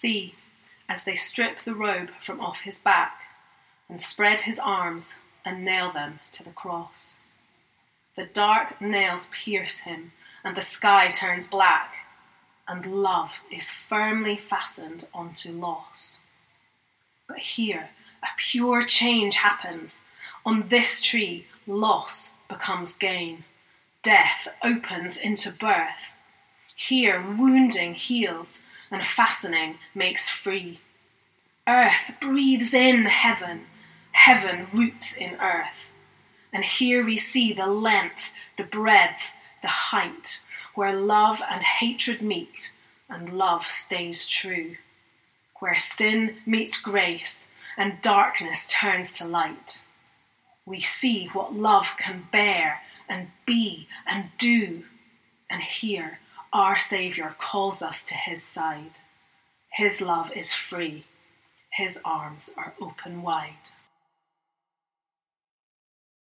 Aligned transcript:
See, 0.00 0.36
as 0.88 1.02
they 1.02 1.16
strip 1.16 1.58
the 1.64 1.74
robe 1.74 2.10
from 2.20 2.38
off 2.40 2.60
his 2.60 2.78
back 2.78 3.22
and 3.88 4.00
spread 4.00 4.42
his 4.42 4.60
arms 4.60 5.18
and 5.44 5.64
nail 5.64 5.90
them 5.90 6.20
to 6.30 6.44
the 6.44 6.52
cross. 6.52 7.18
The 8.14 8.26
dark 8.26 8.80
nails 8.80 9.28
pierce 9.34 9.78
him, 9.78 10.12
and 10.44 10.56
the 10.56 10.62
sky 10.62 11.08
turns 11.08 11.50
black, 11.50 11.96
and 12.68 12.86
love 12.86 13.40
is 13.50 13.72
firmly 13.72 14.36
fastened 14.36 15.08
onto 15.12 15.50
loss. 15.50 16.20
But 17.26 17.38
here, 17.38 17.90
a 18.22 18.28
pure 18.36 18.84
change 18.84 19.34
happens. 19.34 20.04
On 20.46 20.68
this 20.68 21.02
tree, 21.02 21.46
loss 21.66 22.34
becomes 22.48 22.96
gain. 22.96 23.42
Death 24.02 24.46
opens 24.62 25.18
into 25.18 25.50
birth. 25.50 26.14
Here, 26.76 27.20
wounding 27.20 27.94
heals, 27.94 28.62
and 28.90 29.04
fastening 29.04 29.78
makes 29.94 30.28
free. 30.28 30.80
Earth 31.66 32.12
breathes 32.20 32.72
in 32.72 33.06
heaven, 33.06 33.66
heaven 34.12 34.66
roots 34.72 35.16
in 35.16 35.34
earth. 35.40 35.92
And 36.52 36.64
here 36.64 37.04
we 37.04 37.16
see 37.16 37.52
the 37.52 37.66
length, 37.66 38.32
the 38.56 38.64
breadth, 38.64 39.34
the 39.60 39.68
height, 39.68 40.40
where 40.74 40.98
love 40.98 41.42
and 41.50 41.62
hatred 41.62 42.22
meet 42.22 42.72
and 43.08 43.32
love 43.32 43.64
stays 43.64 44.26
true, 44.26 44.76
where 45.60 45.76
sin 45.76 46.36
meets 46.46 46.80
grace 46.80 47.50
and 47.76 48.00
darkness 48.00 48.66
turns 48.66 49.12
to 49.18 49.26
light. 49.26 49.86
We 50.64 50.80
see 50.80 51.26
what 51.26 51.54
love 51.54 51.96
can 51.98 52.28
bear 52.30 52.82
and 53.08 53.28
be 53.46 53.88
and 54.06 54.30
do, 54.38 54.84
and 55.50 55.62
here 55.62 56.18
our 56.52 56.78
Saviour 56.78 57.34
calls 57.38 57.82
us 57.82 58.04
to 58.06 58.14
his 58.14 58.42
side. 58.42 59.00
His 59.70 60.00
love 60.00 60.32
is 60.34 60.52
free, 60.54 61.04
his 61.70 62.00
arms 62.04 62.52
are 62.56 62.74
open 62.80 63.22
wide. 63.22 63.70